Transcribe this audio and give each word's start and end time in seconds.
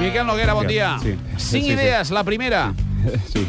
Miquel 0.00 0.26
Noguera, 0.26 0.52
bon 0.54 0.66
dia. 0.66 0.98
Sí. 1.02 1.14
Cinc 1.36 1.40
Sí, 1.40 1.60
sí. 1.62 1.70
idees. 1.72 2.10
La 2.10 2.24
primera. 2.24 2.74
Sí. 3.32 3.46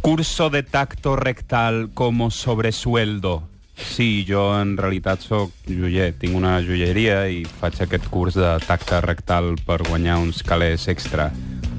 Curso 0.00 0.50
de 0.50 0.62
tacto 0.62 1.16
rectal 1.16 1.90
como 1.94 2.30
sobresueldo. 2.30 3.44
Sí, 3.76 4.26
jo 4.28 4.60
en 4.60 4.76
realitat 4.76 5.22
sóc 5.24 5.52
joier, 5.64 6.10
tinc 6.20 6.34
una 6.36 6.58
joieria 6.60 7.22
i 7.32 7.46
faig 7.48 7.78
aquest 7.80 8.10
curs 8.12 8.36
de 8.36 8.50
tacte 8.66 8.98
rectal 9.00 9.54
per 9.64 9.78
guanyar 9.88 10.18
uns 10.20 10.42
calés 10.44 10.84
extra. 10.92 11.30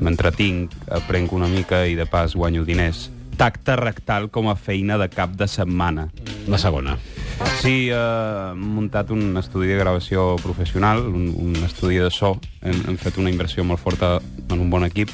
M'entretinc, 0.01 0.73
aprenc 0.89 1.31
una 1.37 1.45
mica 1.51 1.83
i 1.85 1.93
de 1.99 2.07
pas 2.09 2.33
guanyo 2.33 2.65
diners. 2.65 3.11
Tacte 3.37 3.75
rectal 3.77 4.31
com 4.33 4.49
a 4.49 4.55
feina 4.57 4.97
de 4.97 5.09
cap 5.13 5.35
de 5.37 5.45
setmana. 5.47 6.07
La 6.49 6.57
segona. 6.57 6.97
Sí, 7.61 7.89
eh, 7.93 7.95
hem 7.95 8.61
muntat 8.75 9.11
un 9.13 9.37
estudi 9.37 9.69
de 9.69 9.77
gravació 9.77 10.35
professional, 10.41 11.03
un, 11.05 11.27
un 11.37 11.55
estudi 11.61 11.99
de 12.01 12.09
so. 12.09 12.33
Hem, 12.61 12.79
hem 12.89 12.97
fet 12.97 13.19
una 13.21 13.29
inversió 13.29 13.63
molt 13.63 13.79
forta 13.83 14.15
en 14.49 14.57
un 14.57 14.71
bon 14.73 14.85
equip. 14.87 15.13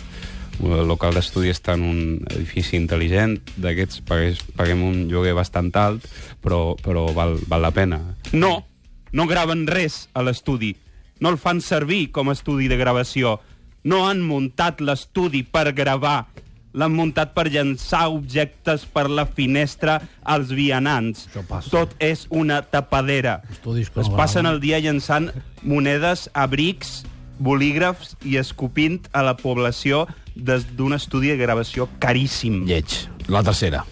El 0.64 0.88
local 0.90 1.14
d'estudi 1.14 1.52
està 1.54 1.76
en 1.78 1.84
un 1.86 2.00
edifici 2.32 2.80
intel·ligent, 2.80 3.36
d'aquests 3.62 4.02
paguem 4.08 4.82
un 4.88 5.04
lloguer 5.12 5.36
bastant 5.38 5.70
alt, 5.78 6.08
però, 6.42 6.78
però 6.82 7.06
val, 7.14 7.36
val 7.52 7.68
la 7.68 7.74
pena. 7.76 8.00
No, 8.32 8.64
no 9.12 9.28
graven 9.28 9.68
res 9.68 10.08
a 10.14 10.24
l'estudi. 10.26 10.74
No 11.20 11.30
el 11.34 11.38
fan 11.42 11.62
servir 11.62 12.08
com 12.16 12.30
a 12.30 12.38
estudi 12.38 12.72
de 12.72 12.80
gravació. 12.80 13.38
No 13.84 14.06
han 14.08 14.24
muntat 14.26 14.82
l'estudi 14.82 15.44
per 15.44 15.72
gravar. 15.78 16.26
L'han 16.74 16.94
muntat 16.94 17.34
per 17.34 17.48
llançar 17.50 18.08
objectes 18.12 18.84
per 18.86 19.08
la 19.10 19.26
finestra 19.26 20.02
als 20.24 20.52
vianants. 20.54 21.28
Tot 21.72 21.96
és 22.04 22.26
una 22.30 22.62
tapadera. 22.62 23.42
Estudis 23.52 23.92
Es 23.96 24.10
passen 24.10 24.46
el 24.46 24.60
dia 24.60 24.80
llançant 24.84 25.32
monedes 25.64 26.28
a 26.34 26.46
brics, 26.48 27.04
bolígrafs 27.40 28.16
i 28.26 28.38
escopint 28.42 29.08
a 29.14 29.24
la 29.26 29.38
població 29.38 30.06
des 30.36 30.66
d'un 30.78 30.94
estudi 30.94 31.34
de 31.34 31.38
gravació 31.40 31.90
caríssim. 32.00 32.66
Lleig. 32.68 33.08
La 33.28 33.44
tercera. 33.44 33.86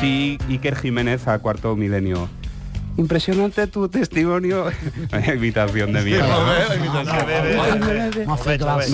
Sí, 0.00 0.38
Iker 0.48 0.76
Jiménez 0.76 1.26
a 1.26 1.38
Cuarto 1.38 1.74
Milenio. 1.76 2.28
Impresionante 2.98 3.66
tu 3.68 3.88
testimonio. 3.88 4.66
Imitación 5.34 5.92
de 5.92 6.02
mierda. 6.02 6.26
No, 6.26 6.40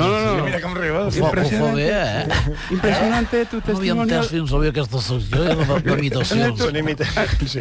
no, 0.09 0.37
no. 0.37 0.45
Mira 0.45 0.61
fa 0.61 1.73
bé, 1.73 1.89
eh? 1.91 2.27
Impresionante 2.71 3.47
tu 3.47 3.63
testimonio. 3.63 4.21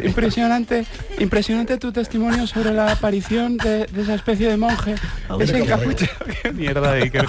Impresionante, 0.04 0.86
impresionante 1.18 1.78
tu 1.78 1.92
testimonio 1.92 2.46
sobre 2.46 2.72
la 2.72 2.92
aparición 2.92 3.56
de, 3.56 3.86
de 3.86 4.02
esa 4.02 4.14
especie 4.14 4.50
de 4.50 4.58
monje. 4.58 4.96
Ese 5.40 5.58
encapuchado, 5.60 6.12
qué 6.42 6.52
mierda 6.52 6.92
de 6.92 7.04
Iker. 7.04 7.26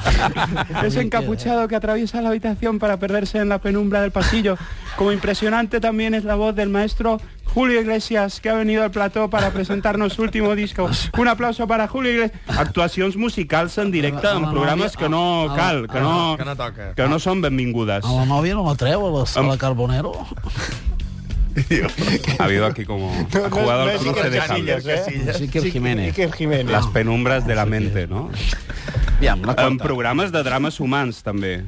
Ese 0.84 1.00
encapuchado 1.00 1.70
que 1.70 1.76
atraviesa 1.78 2.22
la 2.22 2.30
habitación 2.30 2.80
para 2.80 2.98
perderse 2.98 3.38
en 3.38 3.48
la 3.48 3.60
penumbra 3.60 4.02
del 4.02 4.12
pasillo. 4.12 4.58
Como 4.98 5.14
impresionante 5.14 5.80
también 5.80 6.14
es 6.14 6.26
la 6.26 6.36
voz 6.36 6.54
del 6.56 6.70
maestro 6.70 7.22
Julio 7.56 7.80
Iglesias, 7.80 8.42
que 8.42 8.50
ha 8.50 8.54
venido 8.54 8.84
al 8.84 8.92
plató 8.92 9.30
para 9.30 9.50
presentarnos 9.52 10.12
su 10.14 10.24
último 10.24 10.54
disco. 10.56 10.90
Un 11.18 11.28
aplauso 11.30 11.66
para 11.66 11.88
Julio 11.88 12.12
Iglesias. 12.12 12.42
Actuacions 12.48 13.16
musicals 13.16 13.78
en 13.78 13.92
directe 13.92 14.28
en 14.28 14.44
programes 14.52 14.98
que 14.98 15.08
no 15.08 15.48
cal, 15.56 15.88
que 15.88 16.02
no, 16.02 16.36
Que 16.38 16.44
no 16.44 16.56
toca. 16.58 16.94
que 16.96 17.08
no 17.08 17.18
són 17.18 17.40
benvingudes. 17.42 18.04
A 18.04 18.12
la 18.12 18.26
nòvia 18.28 18.54
no 18.60 18.68
la 18.68 18.76
treu, 18.76 19.08
a 19.08 19.12
la 19.20 19.26
sala 19.26 19.56
Carbonero. 19.58 20.12
Ha 22.40 22.44
habido 22.44 22.66
aquí 22.66 22.84
como... 22.84 23.10
Ha 23.34 23.50
jugado 23.50 23.84
al 23.84 23.98
cruce 24.00 24.30
de. 24.30 24.38
Casillas. 24.40 24.84
Sí, 25.38 25.44
Iker 25.44 25.72
Jiménez. 25.72 26.08
Iker 26.10 26.34
Jiménez. 26.34 26.70
Las 26.72 26.88
penumbras 26.88 27.48
de 27.48 27.56
la 27.56 27.66
mente, 27.66 28.08
¿no? 28.08 28.30
Aviam, 29.18 29.42
la 29.44 29.52
En 29.54 29.56
quarta. 29.56 29.84
programas 29.84 30.32
de 30.34 30.44
dramas 30.44 30.82
humans 30.82 31.24
també. 31.24 31.64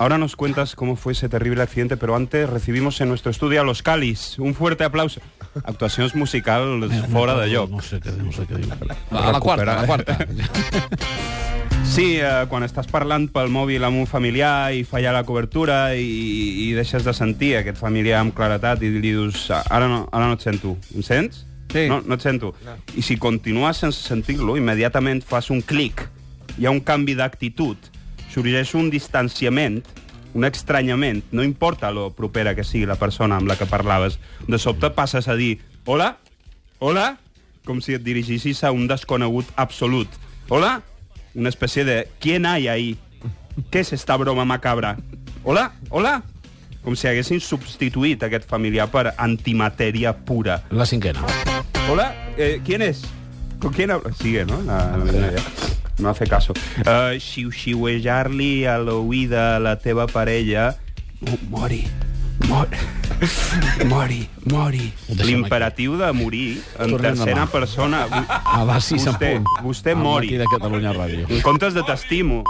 Ahora 0.00 0.16
nos 0.16 0.34
cuentas 0.34 0.74
cómo 0.74 0.96
fue 0.96 1.12
ese 1.12 1.28
terrible 1.28 1.62
accidente, 1.62 1.98
pero 1.98 2.16
antes 2.16 2.48
recibimos 2.48 2.98
en 3.02 3.10
nuestro 3.10 3.30
estudio 3.30 3.60
a 3.60 3.64
los 3.64 3.82
Calis. 3.82 4.38
Un 4.38 4.54
fuerte 4.54 4.82
aplauso. 4.82 5.20
Actuacions 5.62 6.14
musicals 6.14 6.90
fora 7.12 7.36
de 7.36 7.50
lloc. 7.50 7.68
No 7.68 7.82
sé 7.84 8.00
què 8.00 8.14
dir, 8.14 8.22
no 8.24 8.32
sé 8.32 8.46
què 8.48 8.62
dir. 8.62 8.72
A 9.10 9.34
la 9.34 9.40
quarta, 9.44 9.76
a 9.76 9.82
la 9.82 9.86
quarta. 9.86 10.16
Sí, 11.90 12.20
eh, 12.22 12.46
quan 12.46 12.62
estàs 12.62 12.86
parlant 12.86 13.24
pel 13.34 13.48
mòbil 13.50 13.82
amb 13.82 13.98
un 13.98 14.06
familiar 14.06 14.70
i 14.72 14.84
falla 14.86 15.10
la 15.10 15.24
cobertura 15.26 15.96
i, 15.98 16.06
i 16.62 16.66
deixes 16.76 17.02
de 17.02 17.12
sentir 17.12 17.56
aquest 17.58 17.80
familiar 17.80 18.20
amb 18.22 18.32
claretat 18.36 18.84
i 18.86 18.92
li 18.94 19.02
dius 19.02 19.48
ara 19.50 19.88
no, 19.90 20.04
ara 20.12 20.30
no 20.30 20.38
et 20.38 20.44
sento. 20.46 20.76
Em 20.94 21.02
sents? 21.02 21.44
Sí. 21.74 21.88
No, 21.90 21.98
no 22.06 22.14
et 22.14 22.24
sento. 22.24 22.54
No. 22.64 22.78
I 22.94 23.02
si 23.02 23.18
continues 23.18 23.82
sense 23.82 24.06
sentir-lo, 24.06 24.54
immediatament 24.56 25.26
fas 25.26 25.50
un 25.50 25.60
clic. 25.60 26.06
Hi 26.56 26.70
ha 26.70 26.72
un 26.72 26.80
canvi 26.80 27.18
d'actitud. 27.18 27.90
Sorgeix 28.30 28.76
un 28.78 28.92
distanciament, 28.92 29.80
un 30.34 30.44
estranyament. 30.44 31.24
No 31.32 31.42
importa 31.42 31.90
lo 31.90 32.10
propera 32.12 32.54
que 32.54 32.64
sigui 32.64 32.86
la 32.86 32.96
persona 32.96 33.36
amb 33.36 33.48
la 33.48 33.56
que 33.56 33.66
parlaves. 33.66 34.18
De 34.48 34.58
sobte 34.58 34.90
passes 34.90 35.28
a 35.28 35.34
dir 35.34 35.60
hola, 35.84 36.18
hola, 36.78 37.18
com 37.66 37.80
si 37.80 37.94
et 37.94 38.02
dirigissis 38.02 38.64
a 38.64 38.70
un 38.72 38.86
desconegut 38.88 39.46
absolut. 39.56 40.08
Hola, 40.48 40.82
una 41.34 41.48
especie 41.48 41.84
de 41.84 42.08
¿quién 42.20 42.46
hay 42.46 42.68
ahí? 42.68 42.98
¿Qué 43.70 43.80
es 43.80 43.92
esta 43.92 44.16
broma 44.16 44.44
macabra? 44.44 44.96
Hola, 45.44 45.72
hola. 45.90 46.22
Com 46.82 46.96
si 46.96 47.06
haguessin 47.10 47.42
substituït 47.44 48.22
aquest 48.24 48.46
familiar 48.48 48.86
per 48.88 49.10
antimatèria 49.20 50.14
pura. 50.24 50.62
La 50.70 50.86
cinquena. 50.86 51.20
Hola, 51.90 52.14
eh, 52.38 52.62
¿quién 52.64 52.80
es? 52.80 53.02
¿Con 53.60 53.72
quién 53.74 53.90
hablo? 53.90 54.10
Sigue, 54.14 54.46
¿no? 54.46 54.62
La- 54.62 54.96
la- 54.96 55.32
no 56.00 56.10
hace 56.10 56.26
caso. 56.26 56.54
Uh, 56.84 57.16
xiu-xiuejar-li 57.20 58.66
a 58.66 58.78
l'oïda 58.82 59.56
a 59.56 59.58
la 59.62 59.76
teva 59.78 60.06
parella... 60.10 60.74
Oh, 61.20 61.36
mori, 61.52 61.82
mori, 62.48 62.78
mori, 63.84 64.20
mori. 64.48 64.86
L'imperatiu 65.20 65.98
de 66.00 66.08
morir 66.16 66.62
en 66.78 66.94
Tornem 66.96 67.12
tercera 67.12 67.42
demà. 67.44 67.50
persona. 67.52 68.06
A 68.40 68.64
les 68.64 68.84
sis 68.88 69.04
en 69.06 69.12
Vostè, 69.18 69.32
vostè 69.62 69.94
mori. 69.94 70.32
de 70.40 70.48
Catalunya 70.56 70.96
Ràdio. 70.96 71.28
En 71.28 71.42
comptes 71.44 71.76
de 71.76 71.84
t'estimo. 71.84 72.42